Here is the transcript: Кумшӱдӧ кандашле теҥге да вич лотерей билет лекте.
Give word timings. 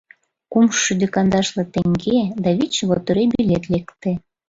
Кумшӱдӧ 0.51 1.07
кандашле 1.13 1.63
теҥге 1.73 2.17
да 2.43 2.49
вич 2.57 2.73
лотерей 2.89 3.27
билет 3.33 3.63
лекте. 3.73 4.11